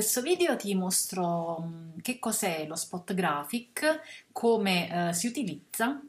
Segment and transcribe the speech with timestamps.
[0.00, 4.00] Questo video ti mostro mm, che cos'è lo spot graphic,
[4.32, 6.00] come eh, si utilizza.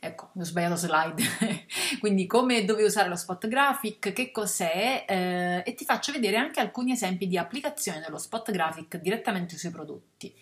[0.00, 1.22] Ecco, ho sbagliato slide.
[2.00, 6.60] Quindi come dove usare lo spot graphic, che cos'è eh, e ti faccio vedere anche
[6.60, 10.34] alcuni esempi di applicazione dello spot graphic direttamente sui prodotti.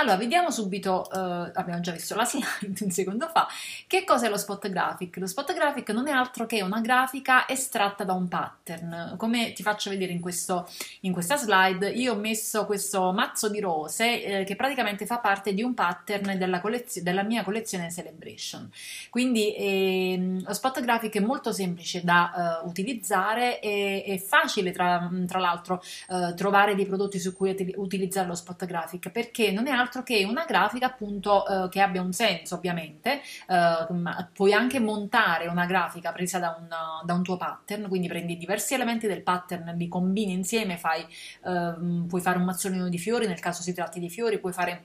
[0.00, 3.46] Allora, vediamo subito, uh, abbiamo già visto la slide un secondo fa,
[3.86, 5.18] che cos'è lo spot graphic?
[5.18, 9.16] Lo spot graphic non è altro che una grafica estratta da un pattern.
[9.18, 10.66] Come ti faccio vedere in, questo,
[11.00, 15.52] in questa slide, io ho messo questo mazzo di rose eh, che praticamente fa parte
[15.52, 16.62] di un pattern della,
[17.02, 18.70] della mia collezione Celebration.
[19.10, 25.10] Quindi eh, lo spot graphic è molto semplice da uh, utilizzare e è facile tra,
[25.26, 29.70] tra l'altro uh, trovare dei prodotti su cui utilizzare lo spot graphic perché non è
[29.70, 35.48] altro che una grafica appunto eh, che abbia un senso ovviamente, eh, puoi anche montare
[35.48, 36.68] una grafica presa da un,
[37.04, 41.02] da un, tuo pattern, quindi prendi diversi elementi del pattern, li combini insieme, fai,
[41.44, 41.74] eh,
[42.08, 44.84] puoi fare un mazzolino di fiori nel caso si tratti di fiori, puoi fare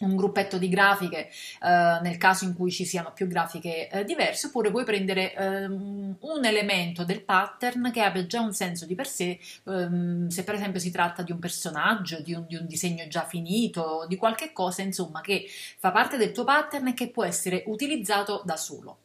[0.00, 1.28] un gruppetto di grafiche
[1.62, 6.16] eh, nel caso in cui ci siano più grafiche eh, diverse oppure puoi prendere ehm,
[6.20, 10.54] un elemento del pattern che abbia già un senso di per sé ehm, se per
[10.54, 14.52] esempio si tratta di un personaggio di un, di un, disegno già finito di qualche
[14.52, 15.46] cosa insomma che
[15.78, 18.98] fa parte del tuo pattern e che può essere utilizzato da solo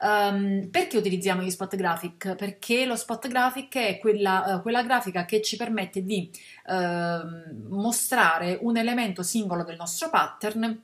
[0.00, 2.34] um, perché utilizziamo gli spot graphic?
[2.34, 6.30] perché lo spot graphic è quella, uh, quella grafica che ci permette di
[6.66, 10.82] uh, mostrare un elemento singolo del nostro pattern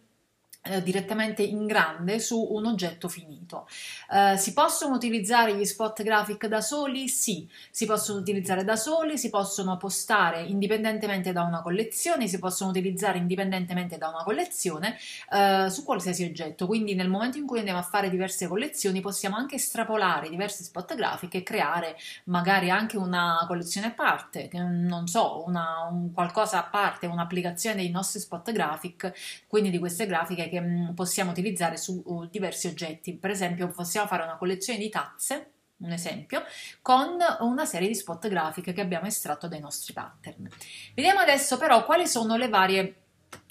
[0.83, 3.69] direttamente in grande su un oggetto finito.
[4.11, 7.09] Eh, si possono utilizzare gli spot graphic da soli?
[7.09, 12.71] Sì, si possono utilizzare da soli, si possono postare indipendentemente da una collezione, si possono
[12.71, 14.97] utilizzare indipendentemente da una collezione
[15.31, 16.67] eh, su qualsiasi oggetto.
[16.67, 20.95] Quindi nel momento in cui andiamo a fare diverse collezioni possiamo anche estrapolare diversi spot
[20.95, 26.69] graphic e creare magari anche una collezione a parte, non so, una, un qualcosa a
[26.69, 29.13] parte, un'applicazione dei nostri spot graphic,
[29.47, 33.17] quindi di queste grafiche che mm, possiamo utilizzare su uh, diversi oggetti.
[33.17, 36.45] Per esempio, possiamo fare una collezione di tazze un esempio,
[36.81, 40.49] con una serie di spot grafiche che abbiamo estratto dai nostri pattern.
[40.95, 42.95] Vediamo adesso però quali sono le varie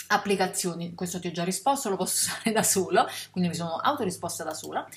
[0.08, 4.44] applicazioni, questo ti ho già risposto, lo posso usare da solo, quindi mi sono autorisposta
[4.44, 4.88] da sola.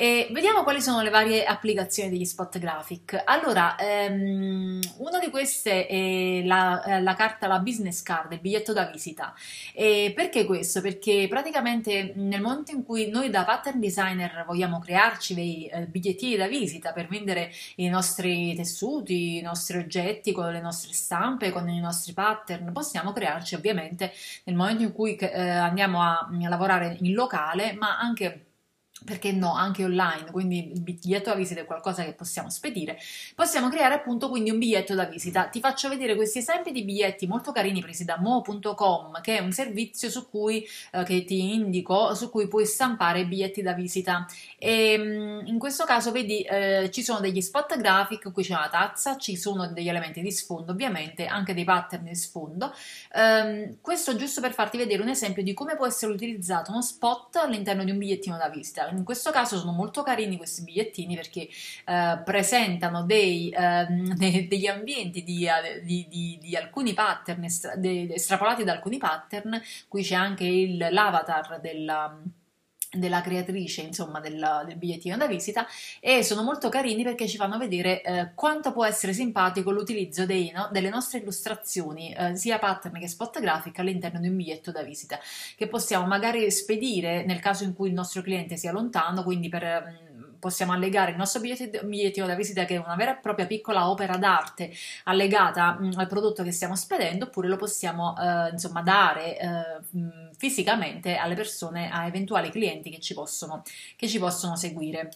[0.00, 3.20] E vediamo quali sono le varie applicazioni degli spot graphic.
[3.22, 8.72] Allora, ehm, una di queste è la, eh, la, carta, la business card, il biglietto
[8.72, 9.34] da visita.
[9.74, 10.80] E perché questo?
[10.80, 16.36] Perché praticamente nel momento in cui noi da pattern designer vogliamo crearci dei eh, bigliettini
[16.36, 21.68] da visita per vendere i nostri tessuti, i nostri oggetti con le nostre stampe, con
[21.68, 26.96] i nostri pattern, possiamo crearci ovviamente nel momento in cui eh, andiamo a, a lavorare
[27.02, 28.46] in locale, ma anche
[29.04, 32.98] perché no, anche online, quindi il biglietto da visita è qualcosa che possiamo spedire,
[33.34, 35.46] possiamo creare appunto quindi un biglietto da visita.
[35.48, 39.52] Ti faccio vedere questi esempi di biglietti molto carini presi da mo.com, che è un
[39.52, 44.26] servizio su cui, eh, che ti indico, su cui puoi stampare biglietti da visita.
[44.58, 48.68] E ehm, in questo caso vedi eh, ci sono degli spot graphic, qui c'è una
[48.68, 52.72] tazza, ci sono degli elementi di sfondo ovviamente, anche dei pattern di sfondo.
[53.14, 57.36] Eh, questo giusto per farti vedere un esempio di come può essere utilizzato uno spot
[57.36, 61.48] all'interno di un bigliettino da visita in questo caso sono molto carini questi bigliettini perché
[61.86, 63.86] eh, presentano dei, eh,
[64.48, 70.14] degli ambienti di, eh, di, di, di alcuni pattern estrapolati da alcuni pattern, qui c'è
[70.14, 72.20] anche il, l'avatar della
[72.90, 75.64] della creatrice insomma del, del, bigliettino da visita
[76.00, 80.50] e sono molto carini perché ci fanno vedere eh, quanto può essere simpatico l'utilizzo dei,
[80.52, 84.82] no, delle nostre illustrazioni eh, sia pattern che spot grafica all'interno di un biglietto da
[84.82, 85.20] visita
[85.56, 89.62] che possiamo magari spedire nel caso in cui il nostro cliente sia lontano quindi per
[89.62, 93.88] mh, possiamo allegare il nostro bigliettino da visita che è una vera e propria piccola
[93.88, 94.72] opera d'arte
[95.04, 99.80] allegata mh, al prodotto che stiamo spedendo oppure lo possiamo eh, insomma dare eh,
[100.36, 103.62] fisicamente alle persone, a eventuali clienti che ci possono,
[103.96, 105.10] che ci possono seguire.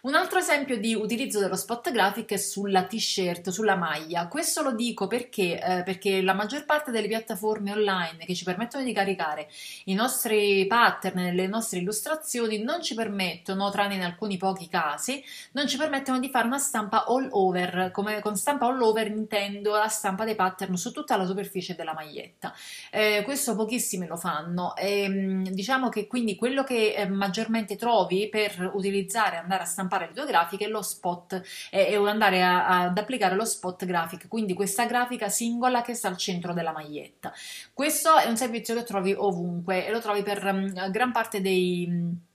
[0.00, 4.28] Un altro esempio di utilizzo dello spot graphic è sulla t-shirt, sulla maglia.
[4.28, 8.84] Questo lo dico perché, eh, perché la maggior parte delle piattaforme online che ci permettono
[8.84, 9.48] di caricare
[9.86, 15.20] i nostri pattern, le nostre illustrazioni, non ci permettono, tranne in alcuni pochi casi,
[15.52, 17.90] non ci permettono di fare una stampa all over.
[17.90, 21.92] Come con stampa all over intendo la stampa dei pattern su tutta la superficie della
[21.92, 22.54] maglietta.
[22.92, 24.76] Eh, questo pochissimi lo fanno.
[24.76, 29.86] E, ehm, diciamo che quindi quello che eh, maggiormente trovi per utilizzare, andare a stampare
[29.88, 34.52] stampare le tue grafiche lo spot e, andare a, ad applicare lo spot graphic, quindi
[34.52, 37.32] questa grafica singola che sta al centro della maglietta.
[37.72, 42.26] Questo è un servizio che trovi ovunque e lo trovi per um, gran parte dei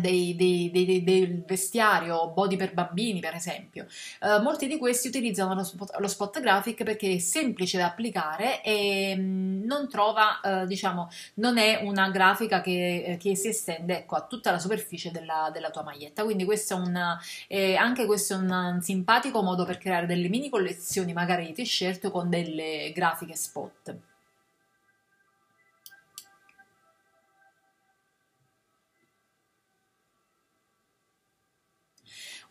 [0.00, 3.86] dei, dei, dei, del vestiario body per bambini, per esempio.
[4.20, 8.62] Uh, molti di questi utilizzano lo spot, lo spot, graphic perché è semplice da applicare
[8.62, 14.16] e mh, non trova, uh, diciamo, non è una grafica che, che, si estende ecco,
[14.16, 16.24] a tutta la superficie della, della tua maglietta.
[16.24, 17.18] Quindi questo è un,
[17.48, 22.10] eh, anche questo è un simpatico modo per creare delle mini collezioni, magari di t-shirt
[22.10, 24.11] con delle grafiche spot.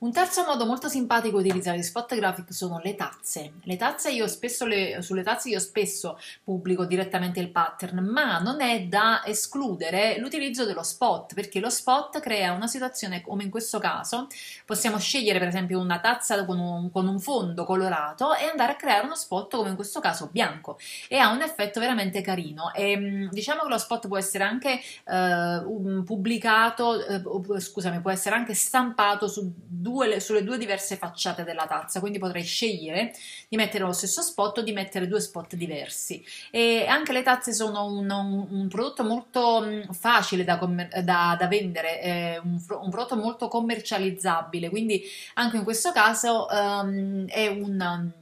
[0.02, 3.52] Un terzo modo molto simpatico di utilizzare gli spot graphic sono le tazze.
[3.62, 8.62] Le tazze io spesso le, sulle tazze io spesso pubblico direttamente il pattern, ma non
[8.62, 13.78] è da escludere l'utilizzo dello spot, perché lo spot crea una situazione come in questo
[13.78, 14.26] caso.
[14.66, 18.78] Possiamo scegliere per esempio una tazza con un, con un fondo colorato e andare a
[18.78, 22.74] creare uno spot come in questo caso bianco e ha un effetto veramente carino.
[22.74, 25.62] E, diciamo che lo spot può essere anche eh,
[26.04, 27.22] pubblicato, eh,
[27.60, 32.18] scusami, può essere anche stampato su due due, sulle due diverse facciate della tazza, quindi
[32.20, 33.14] potrei scegliere
[33.48, 36.24] di mettere lo stesso spot o di mettere due spot diversi.
[36.50, 40.56] E anche le tazze sono un, un, un prodotto molto mm, facile da,
[41.04, 45.04] da, da vendere, un, un, prodotto molto commercializzabile, quindi
[45.36, 48.20] anche in questo caso um, è un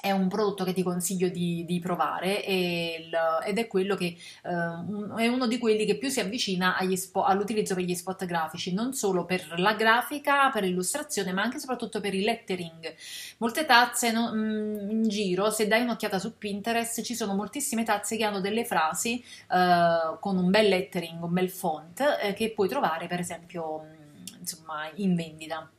[0.00, 3.14] è un prodotto che ti consiglio di, di provare il,
[3.44, 7.74] ed è, quello che, uh, è uno di quelli che più si avvicina spo, all'utilizzo
[7.74, 12.00] per gli spot grafici, non solo per la grafica, per l'illustrazione, ma anche e soprattutto
[12.00, 12.94] per il lettering.
[13.38, 18.16] Molte tazze no, mm, in giro, se dai un'occhiata su Pinterest, ci sono moltissime tazze
[18.16, 22.68] che hanno delle frasi uh, con un bel lettering, un bel font, eh, che puoi
[22.68, 25.70] trovare per esempio mm, insomma, in vendita.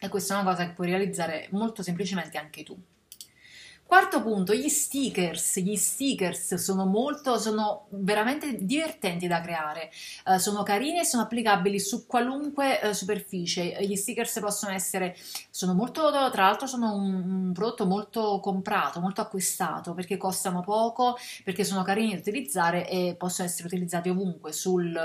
[0.00, 2.76] E questa è una cosa che puoi realizzare molto semplicemente anche tu.
[3.92, 5.58] Quarto punto, gli stickers.
[5.58, 9.90] Gli stickers sono molto, sono veramente divertenti da creare.
[10.24, 13.76] Uh, sono carini e sono applicabili su qualunque uh, superficie.
[13.84, 15.14] Gli stickers possono essere,
[15.50, 17.12] sono molto, tra l'altro sono un,
[17.48, 23.14] un, prodotto molto comprato, molto acquistato perché costano poco, perché sono carini da utilizzare e
[23.18, 24.98] possono essere utilizzati ovunque sul,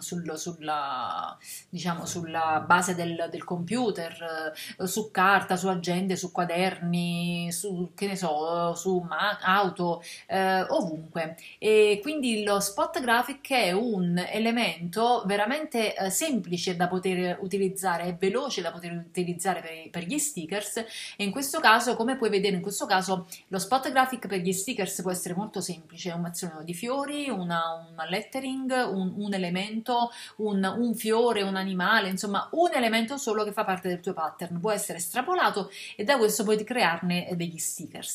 [0.00, 1.34] sul, sulla,
[1.70, 8.06] diciamo, sulla base del, del computer, uh, su carta, su agende, su quaderni, su che
[8.06, 11.36] ne so, su ma- auto, eh, ovunque.
[11.58, 18.14] E quindi lo spot graphic è un elemento veramente eh, semplice da poter utilizzare, è
[18.14, 22.56] veloce da poter utilizzare per, per, gli stickers e in questo caso, come puoi vedere
[22.56, 26.64] in questo caso, lo spot graphic per gli stickers può essere molto semplice, un mazzone
[26.64, 32.70] di fiori, una, una lettering, un, un elemento, un, un fiore, un animale, insomma un
[32.74, 36.62] elemento solo che fa parte del tuo pattern, può essere estrapolato e da questo puoi
[36.64, 38.07] crearne degli stickers.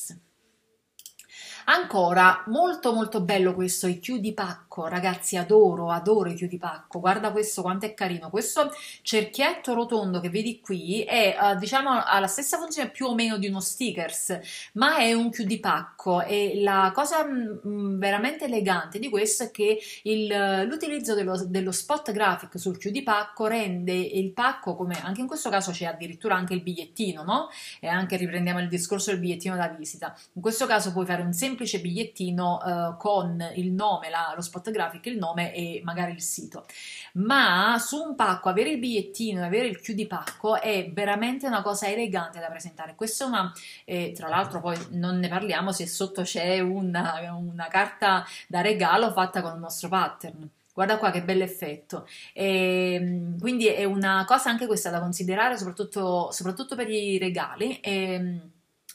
[1.66, 4.34] Ancora, molto molto bello questo, i chiudi
[4.74, 8.72] pacco, ragazzi adoro, adoro i chiudi pacco, guarda questo quanto è carino, questo
[9.02, 13.38] cerchietto rotondo che vedi qui è uh, diciamo ha la stessa funzione più o meno
[13.38, 14.40] di uno stickers,
[14.74, 19.52] ma è un chiudi pacco e la cosa mh, mm, veramente elegante di questo è
[19.52, 25.22] che il, l'utilizzo dello, dello, spot graphic sul chiudi pacco rende il pacco come anche
[25.22, 27.50] in questo caso c'è addirittura anche il bigliettino, no?
[27.80, 30.16] E anche riprendiamo il discorso del bigliettino da visita.
[30.34, 34.42] In questo caso puoi fare un semplice semplice bigliettino eh, con il nome, la, lo
[34.42, 36.66] spot graphic, il nome e magari il sito.
[37.14, 41.88] Ma su un pacco avere il bigliettino e avere il chiudipacco è veramente una cosa
[41.88, 42.96] elegante da presentare.
[42.96, 43.52] Questa è una,
[43.86, 49.12] eh, tra l'altro poi non ne parliamo se sotto c'è una, una carta da regalo
[49.12, 50.50] fatta con il nostro pattern.
[50.74, 52.08] Guarda qua che bell'effetto.
[52.34, 57.80] E, ehm, quindi è una cosa anche questa da considerare, soprattutto, soprattutto per i regali
[57.80, 58.40] e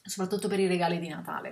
[0.03, 1.51] soprattutto per i regali di Natale.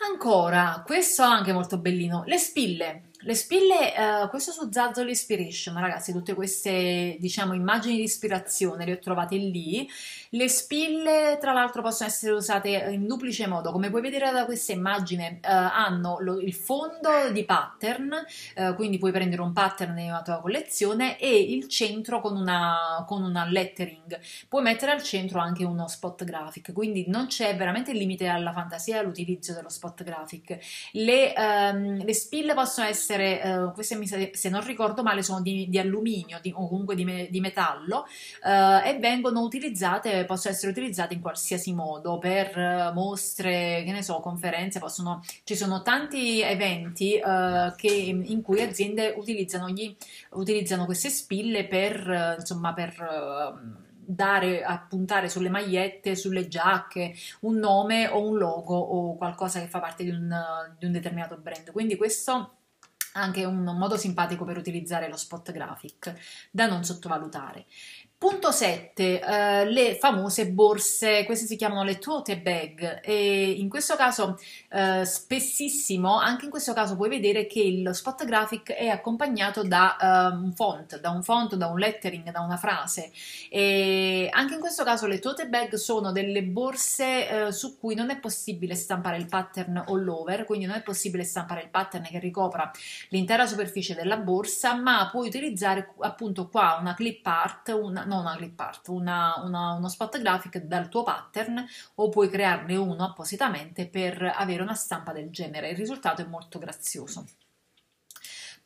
[0.00, 3.10] Ancora, questo anche molto bellino, le spille.
[3.22, 8.92] Le spille, uh, questo su Zazzle Inspiration, ragazzi, tutte queste, diciamo, immagini di ispirazione le
[8.92, 9.88] ho trovate lì.
[10.30, 13.72] Le spille, tra l'altro, possono essere usate in duplice modo.
[13.72, 18.14] Come puoi vedere da questa immagine, uh, hanno lo, il fondo di pattern,
[18.56, 23.22] uh, quindi puoi prendere un pattern nella tua collezione e il centro con una, con
[23.22, 24.20] una lettering.
[24.48, 28.52] Puoi mettere al centro anche uno spot graphic, quindi non c'è veramente il limite alla
[28.52, 30.58] fantasia all'utilizzo dello spot graphic.
[30.92, 33.96] Le, um, le spille possono essere eh, queste
[34.32, 38.06] se non ricordo male, sono di, di alluminio di, o comunque di, me, di metallo
[38.44, 44.02] eh, e vengono utilizzate, possono essere utilizzate in qualsiasi modo per eh, mostre, che ne
[44.02, 49.94] so, conferenze, possono, ci sono tanti eventi eh, che, in cui aziende utilizzano, gli,
[50.30, 57.14] utilizzano queste spille per, eh, insomma, per eh, dare a puntare sulle magliette, sulle giacche,
[57.40, 60.34] un nome o un logo o qualcosa che fa parte di un,
[60.78, 61.70] di un determinato brand.
[61.72, 62.54] Quindi questo
[63.12, 66.14] anche un modo simpatico per utilizzare lo spot graphic
[66.50, 67.66] da non sottovalutare.
[68.20, 73.94] Punto 7, eh, le famose borse, queste si chiamano le tote bag e in questo
[73.94, 74.36] caso
[74.70, 80.32] eh, spessissimo, anche in questo caso puoi vedere che lo spot graphic è accompagnato da
[80.32, 83.12] eh, un font, da un font, da un lettering, da una frase.
[83.48, 88.10] E anche in questo caso le tote bag sono delle borse eh, su cui non
[88.10, 92.18] è possibile stampare il pattern all over, quindi non è possibile stampare il pattern che
[92.18, 92.68] ricopra
[93.10, 98.36] l'intera superficie della borsa, ma puoi utilizzare appunto qua una clip art, una non una
[98.36, 101.64] clip art, una, una, uno spot graphic dal tuo pattern
[101.96, 105.70] o puoi crearne uno appositamente per avere una stampa del genere.
[105.70, 107.24] Il risultato è molto grazioso.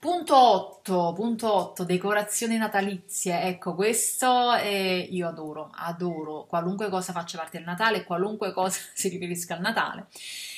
[0.03, 3.41] Punto 8, punto 8, decorazioni natalizie.
[3.43, 9.09] Ecco, questo è, io adoro, adoro qualunque cosa faccia parte del Natale, qualunque cosa si
[9.09, 10.09] riferisca al Natale.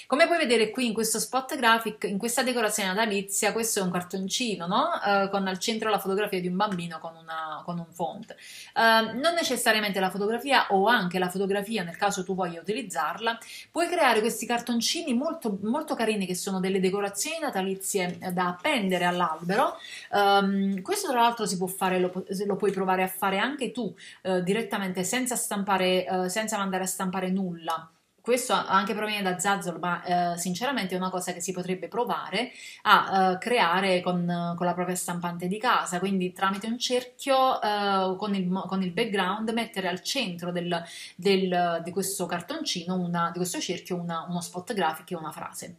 [0.07, 3.91] Come puoi vedere qui in questo spot graphic, in questa decorazione natalizia, questo è un
[3.91, 4.91] cartoncino, no?
[5.03, 8.35] Uh, con al centro la fotografia di un bambino con, una, con un font.
[8.75, 13.39] Uh, non necessariamente la fotografia o anche la fotografia nel caso tu voglia utilizzarla.
[13.71, 19.79] Puoi creare questi cartoncini molto, molto carini che sono delle decorazioni natalizie da appendere all'albero.
[20.11, 22.13] Um, questo tra l'altro si può fare, lo,
[22.47, 27.31] lo, puoi provare a fare anche tu uh, direttamente senza stampare, senza mandare a stampare
[27.31, 27.89] nulla
[28.25, 32.53] questo anche proviene da Zazzle, ma eh, sinceramente è una cosa che si potrebbe provare
[32.85, 38.17] a uh, creare con, con, la propria stampante di casa, quindi tramite un cerchio uh,
[38.17, 40.83] con, il, con, il, background mettere al centro del,
[41.15, 45.75] del, di questo cartoncino, una, di questo cerchio, una, uno spot grafico e una frase.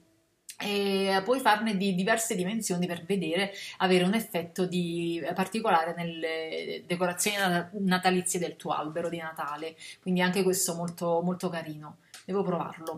[0.59, 4.69] E puoi farne di diverse dimensioni per vedere avere un effetto
[5.33, 7.37] particolare nelle decorazioni
[7.79, 9.75] natalizie del tuo albero di Natale.
[9.99, 12.97] Quindi anche questo molto molto carino devo provarlo.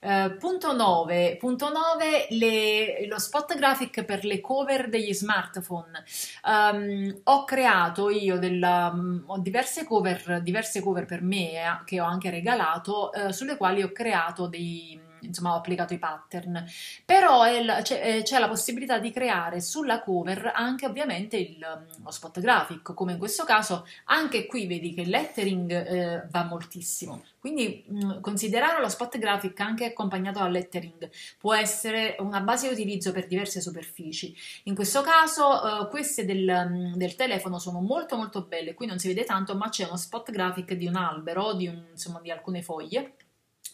[0.00, 6.02] Uh, punto 9, punto 9 le, lo spot graphic per le cover degli smartphone.
[6.44, 12.00] Um, ho creato io della, um, ho diverse cover, diverse cover per me eh, che
[12.00, 16.64] ho anche regalato, uh, sulle quali ho creato dei insomma ho applicato i pattern,
[17.04, 17.42] però
[17.82, 21.58] c'è, eh, c'è, la possibilità di creare sulla cover anche ovviamente il,
[22.02, 23.86] lo spot graphic, come in questo caso.
[24.06, 29.58] Anche qui vedi che il lettering eh, va moltissimo, quindi mh, considerare lo spot graphic
[29.60, 34.34] anche accompagnato dal lettering può essere una base di utilizzo per diverse superfici.
[34.64, 39.08] In questo caso eh, queste del, del, telefono sono molto molto belle, qui non si
[39.08, 42.62] vede tanto ma c'è uno spot graphic di un albero, di, un, insomma, di alcune
[42.62, 43.14] foglie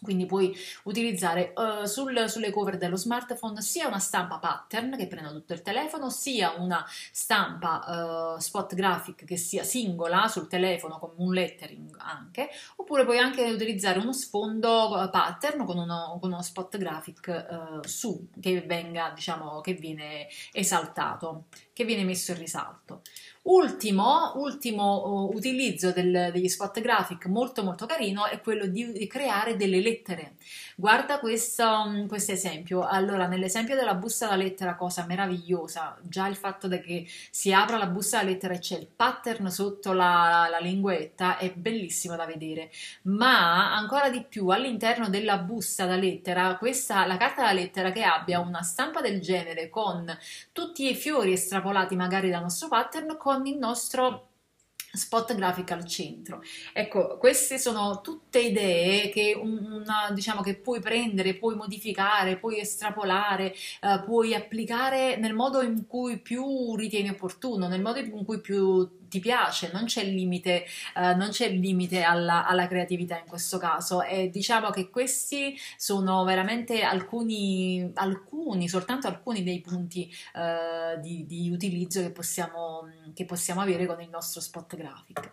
[0.01, 0.55] quindi puoi
[0.85, 5.63] utilizzare uh, sul, sulle cover dello smartphone sia una stampa pattern che prenda tutto il
[5.63, 11.97] telefono, sia una stampa uh, spot graphic che sia singola sul telefono con un lettering
[11.99, 17.81] anche, oppure puoi anche utilizzare uno sfondo uh, pattern con uno, con uno, spot graphic
[17.87, 23.03] su che venga, diciamo, che viene esaltato, che viene messo in risalto.
[23.49, 29.57] Ultimo, ultimo uh, utilizzo del, degli spot graphic molto molto carino è quello di creare
[29.57, 30.35] delle lettere.
[30.77, 32.87] Guarda questo, um, questo, esempio.
[32.87, 37.87] Allora, nell'esempio della busta da lettera, cosa meravigliosa, già il fatto che si apra la
[37.87, 42.71] busta da lettera e c'è il pattern sotto la, la linguetta è bellissimo da vedere,
[43.03, 48.03] ma ancora di più all'interno della busta da lettera, questa, la carta da lettera che
[48.03, 50.17] abbia una stampa del genere con
[50.53, 54.28] tutti i fiori estrapolati magari dal nostro pattern con il nostro
[54.93, 56.43] spot graphic al centro.
[56.73, 63.53] Ecco, queste sono tutte idee che, una, diciamo, che puoi prendere, puoi modificare, puoi estrapolare,
[63.53, 68.89] eh, puoi applicare nel modo in cui più ritieni opportuno, nel modo in cui più
[69.09, 70.65] ti piace, non c'è limite,
[70.97, 76.25] uh, non c'è limite alla, alla, creatività in questo caso e diciamo che questi sono
[76.25, 83.61] veramente alcuni, alcuni soltanto alcuni dei punti uh, di, di, utilizzo che possiamo, che possiamo
[83.61, 85.33] avere con il nostro spot graphic.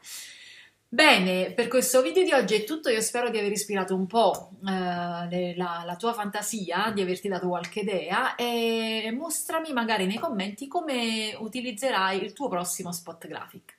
[0.87, 4.51] Bene, per questo video di oggi è tutto, io spero di aver ispirato un po'
[4.65, 10.67] eh, la, la, tua fantasia, di averti dato qualche idea e mostrami magari nei commenti
[10.67, 13.77] come utilizzerai il tuo prossimo spot graphic.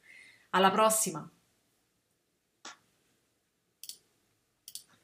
[0.51, 1.27] Alla prossima!